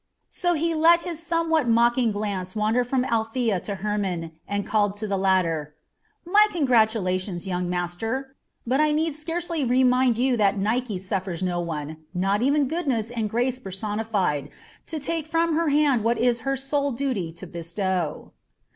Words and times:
So 0.31 0.55
he 0.55 0.73
let 0.73 1.01
his 1.01 1.21
somewhat 1.21 1.67
mocking 1.67 2.11
glance 2.11 2.55
wander 2.55 2.83
from 2.83 3.05
Althea 3.05 3.59
to 3.59 3.75
Hermon, 3.75 4.31
and 4.47 4.65
called 4.65 4.95
to 4.95 5.05
the 5.07 5.15
latter: 5.15 5.75
"My 6.25 6.47
congratulations, 6.49 7.45
young 7.47 7.69
master; 7.69 8.35
but 8.65 8.79
I 8.79 8.93
need 8.93 9.13
scarcely 9.13 9.63
remind 9.63 10.17
you 10.17 10.37
that 10.37 10.57
Nike 10.57 10.97
suffers 10.97 11.43
no 11.43 11.59
one 11.61 11.97
not 12.15 12.41
even 12.41 12.67
goodness 12.67 13.11
and 13.11 13.29
grace 13.29 13.59
personified 13.59 14.49
to 14.87 14.97
take 14.97 15.27
from 15.27 15.53
her 15.53 15.69
hand 15.69 16.03
what 16.03 16.17
it 16.17 16.23
is 16.25 16.39
her 16.39 16.57
sole 16.57 16.89
duty 16.93 17.31
to 17.33 17.45
bestow." 17.45 18.33